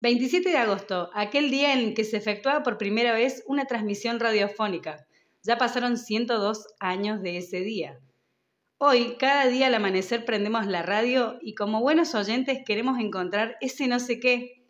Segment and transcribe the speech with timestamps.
[0.00, 5.06] 27 de agosto, aquel día en que se efectuaba por primera vez una transmisión radiofónica.
[5.42, 7.98] Ya pasaron 102 años de ese día.
[8.76, 13.88] Hoy, cada día al amanecer prendemos la radio y como buenos oyentes queremos encontrar ese
[13.88, 14.62] no sé qué,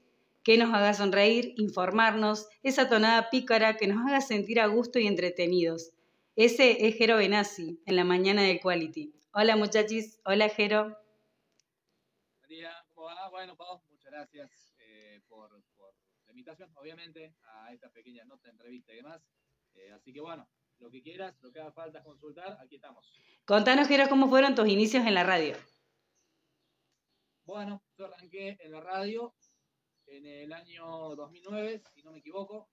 [0.44, 5.08] que nos haga sonreír, informarnos, esa tonada pícara que nos haga sentir a gusto y
[5.08, 5.90] entretenidos.
[6.36, 9.12] Ese es Jero Benassi, en la mañana de Quality.
[9.32, 10.96] Hola muchachis, hola Jero.
[13.32, 13.56] Bueno,
[13.90, 14.65] muchas gracias
[16.46, 19.20] invitación, obviamente, a esta pequeña nota, entrevista y demás.
[19.74, 20.48] Eh, así que bueno,
[20.78, 23.12] lo que quieras, lo que haga falta consultar, aquí estamos.
[23.44, 25.56] Contanos, Jero, cómo fueron tus inicios en la radio.
[27.44, 29.34] Bueno, yo arranqué en la radio
[30.06, 32.68] en el año 2009, si no me equivoco,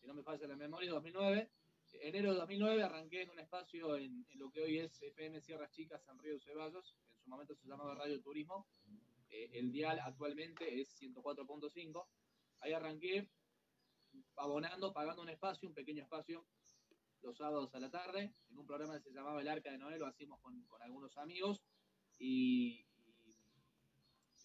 [0.00, 1.50] si no me falla la memoria, 2009.
[2.02, 6.04] Enero de 2009 arranqué en un espacio en, lo que hoy es FM Sierras Chicas,
[6.04, 6.96] San Río de Ceballos.
[7.16, 8.68] En su momento se llamaba Radio Turismo.
[9.28, 12.06] Eh, el dial actualmente es 104.5.
[12.60, 13.30] Ahí arranqué
[14.36, 16.46] abonando, pagando un espacio, un pequeño espacio,
[17.22, 19.98] los sábados a la tarde, en un programa que se llamaba El Arca de Noé,
[19.98, 21.62] lo hacíamos con, algunos amigos.
[22.18, 22.86] Y,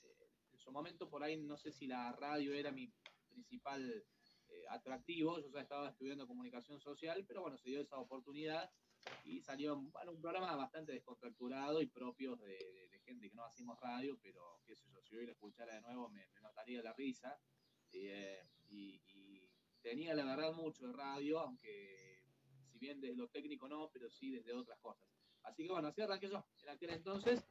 [0.03, 2.91] eh, en su momento por ahí no sé si la radio era mi
[3.29, 4.03] principal
[4.49, 8.69] eh, atractivo, yo ya estaba estudiando comunicación social, pero bueno, se dio esa oportunidad
[9.25, 14.61] y salió un programa bastante descontracturado y propio de, gente que no hacemos radio, pero
[14.65, 17.39] qué sé yo, si hoy lo escuchara de nuevo me, notaría la risa.
[17.93, 19.01] Eh, y,
[19.81, 22.23] tenía la verdad mucho de radio, aunque
[22.71, 25.07] si bien desde lo técnico no, pero sí desde otras cosas.
[25.41, 27.43] Así que bueno, así arranqué yo en aquel entonces,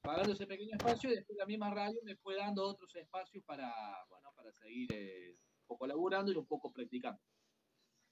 [0.00, 3.70] pagando ese pequeño espacio y después la misma radio me fue dando otros espacios para,
[4.08, 7.20] bueno, para seguir eh, un poco laburando y un poco practicando.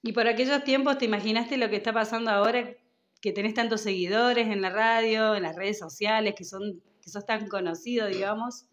[0.02, 2.76] Y por aquellos tiempos, ¿te imaginaste lo que está pasando ahora?
[3.20, 7.24] Que tenés tantos seguidores en la radio, en las redes sociales, que son que sos
[7.24, 8.66] tan conocido, digamos.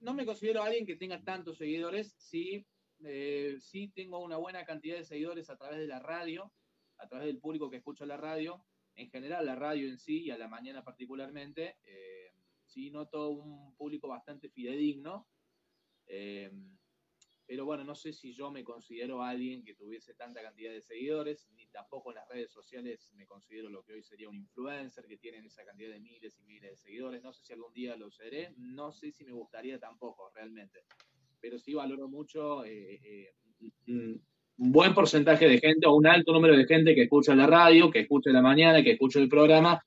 [0.00, 2.66] No me considero alguien que tenga tantos seguidores, sí,
[3.04, 6.52] eh, sí tengo una buena cantidad de seguidores a través de la radio,
[6.98, 8.64] a través del público que escucha la radio,
[8.94, 12.32] en general la radio en sí y a la mañana particularmente, eh,
[12.64, 15.28] sí noto un público bastante fidedigno.
[16.06, 16.50] Eh,
[17.48, 21.48] pero bueno, no sé si yo me considero alguien que tuviese tanta cantidad de seguidores,
[21.56, 25.16] ni tampoco en las redes sociales me considero lo que hoy sería un influencer que
[25.16, 27.22] tienen esa cantidad de miles y miles de seguidores.
[27.22, 30.80] No sé si algún día lo seré, no sé si me gustaría tampoco realmente,
[31.40, 33.32] pero sí valoro mucho eh, eh,
[33.86, 34.22] un
[34.58, 38.00] buen porcentaje de gente o un alto número de gente que escucha la radio, que
[38.00, 39.82] escucha la mañana, que escucha el programa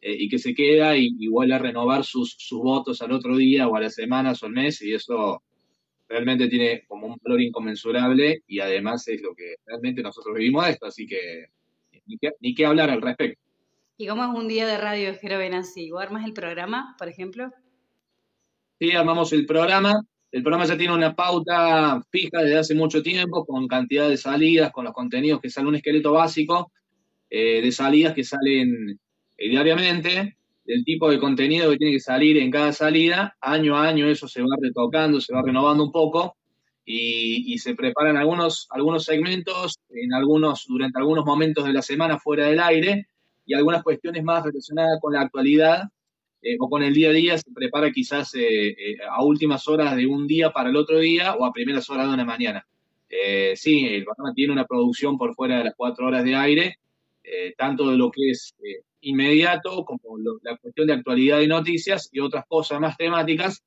[0.00, 3.36] eh, y que se queda y, y, vuelve a renovar sus, sus votos al otro
[3.36, 5.44] día o a las semanas o al mes y eso
[6.08, 10.86] realmente tiene como un valor inconmensurable y además es lo que realmente nosotros vivimos esto,
[10.86, 11.46] así que
[12.40, 13.40] ni qué, hablar al respecto.
[13.96, 15.90] ¿Y cómo es un día de radio Jero Benassi?
[15.92, 17.50] ¿O armas el programa, por ejemplo?
[18.78, 20.02] Sí, armamos el programa.
[20.32, 24.72] El programa ya tiene una pauta fija desde hace mucho tiempo, con cantidad de salidas,
[24.72, 26.72] con los contenidos que sale un esqueleto básico
[27.30, 28.98] eh, de salidas que salen
[29.36, 33.36] eh, diariamente del tipo de contenido que tiene que salir en cada salida.
[33.40, 36.36] Año a año eso se va retocando, se va renovando un poco
[36.84, 42.46] y, se preparan algunos, algunos segmentos en algunos, durante algunos momentos de la semana fuera
[42.46, 43.08] del aire
[43.46, 45.84] y algunas cuestiones más relacionadas con la actualidad
[46.42, 49.96] eh, o con el día a día se prepara quizás eh, eh, a últimas horas
[49.96, 52.66] de un día para el otro día o a primeras horas de una mañana.
[53.54, 56.78] sí, el programa tiene una producción por fuera de las cuatro horas de aire,
[57.56, 58.54] tanto de lo que es
[59.04, 63.62] inmediato, como la cuestión de actualidad y noticias y otras cosas más temáticas,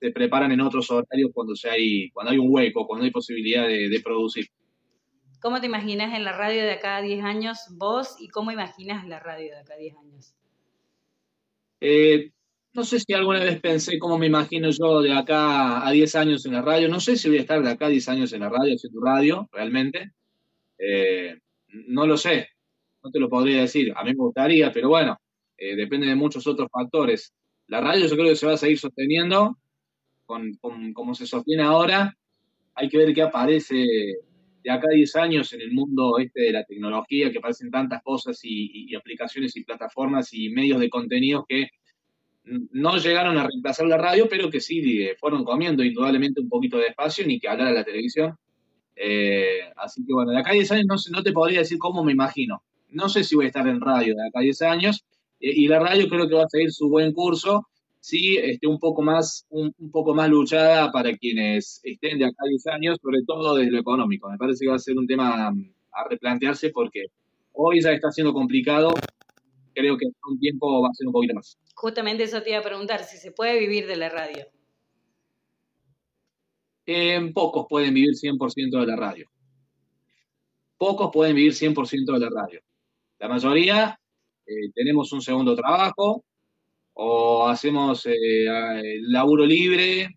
[0.00, 3.66] se preparan en otros horarios cuando, se hay, cuando hay un hueco, cuando hay posibilidad
[3.66, 4.46] de, producir.
[5.40, 9.06] ¿Cómo te imaginas en la radio de acá a 10 años vos y cómo imaginas
[9.06, 10.34] la radio de acá a 10 años?
[11.82, 12.30] Eh,
[12.72, 16.46] no sé si alguna vez pensé cómo me imagino yo de acá a 10 años
[16.46, 16.88] en la radio.
[16.88, 19.00] No sé si voy a estar de acá a 10 años en la radio, haciendo
[19.00, 20.12] radio, realmente.
[20.78, 22.48] Eh, no lo sé
[23.02, 23.92] no te lo podría decir.
[23.96, 25.18] A mí me gustaría, pero bueno,
[25.56, 27.32] eh, depende de muchos otros factores.
[27.66, 29.56] La radio yo creo que se va a seguir sosteniendo
[30.24, 30.52] con,
[30.92, 32.16] como se sostiene ahora.
[32.74, 33.84] Hay que ver qué aparece
[34.62, 38.02] de acá a 10 años en el mundo este de la tecnología, que aparecen tantas
[38.02, 41.68] cosas y, aplicaciones y plataformas y medios de contenido que
[42.44, 46.78] no llegaron a reemplazar la radio, pero que sí eh, fueron comiendo indudablemente un poquito
[46.78, 48.34] de espacio, ni que hablar a la televisión.
[48.96, 52.02] Eh, así que bueno, de acá a 10 años no, no te podría decir cómo
[52.04, 52.62] me imagino
[52.92, 55.04] no sé si voy a estar en radio de acá a 10 años,
[55.40, 57.66] eh, y la radio creo que va a seguir su buen curso,
[58.00, 62.48] sí, esté un poco más, un, poco más luchada para quienes estén de acá a
[62.48, 64.30] 10 años, sobre todo desde lo económico.
[64.30, 67.06] Me parece que va a ser un tema mm, a replantearse porque
[67.52, 68.92] hoy ya está siendo complicado,
[69.74, 71.58] creo que en un tiempo va a ser un poquito más.
[71.74, 74.46] Justamente eso te iba a preguntar, si se puede vivir de la radio.
[76.86, 79.30] Eh, pocos pueden vivir 100% de la radio.
[80.76, 82.60] Pocos pueden vivir 100% de la radio.
[83.20, 83.98] La mayoría
[84.46, 86.24] eh, tenemos un segundo trabajo
[86.94, 88.46] o hacemos eh,
[89.02, 90.08] laburo libre,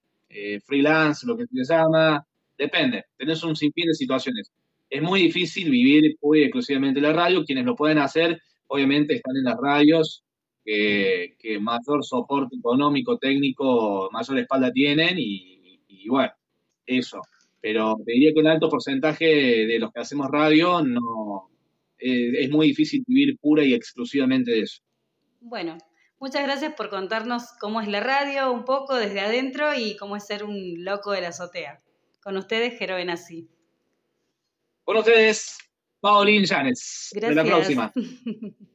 [0.66, 2.26] freelance, lo que se llama,
[2.58, 3.04] depende.
[3.16, 4.52] Tenés un sinfín de situaciones.
[4.90, 7.44] Es muy difícil vivir hoy exclusivamente la radio.
[7.46, 10.24] Quienes lo pueden hacer, obviamente, están en las radios
[10.66, 16.32] que, mayor soporte económico, técnico, mayor espalda tienen y bueno,
[16.86, 17.22] eso.
[17.62, 19.26] Pero te diría que un alto porcentaje
[19.66, 21.53] de los que hacemos radio no
[22.04, 24.82] eh, es muy difícil vivir pura y exclusivamente de eso.
[25.40, 25.78] Bueno,
[26.20, 30.26] muchas gracias por contarnos cómo es la radio un poco desde adentro y cómo es
[30.26, 31.82] ser un loco de la azotea.
[32.22, 33.48] Con ustedes, Jero Benassi.
[34.84, 35.58] Con ustedes,
[36.00, 37.10] Paulín Llanes.
[37.14, 37.38] Gracias.
[37.38, 37.94] Hasta la próxima.